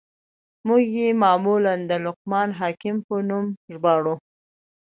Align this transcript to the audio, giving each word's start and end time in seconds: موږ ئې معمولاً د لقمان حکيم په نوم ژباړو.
موږ 0.67 0.83
ئې 0.97 1.07
معمولاً 1.23 1.73
د 1.89 1.91
لقمان 2.05 2.49
حکيم 2.59 2.95
په 3.07 3.15
نوم 3.29 3.45
ژباړو. 3.73 4.15